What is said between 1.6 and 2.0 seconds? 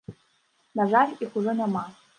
няма.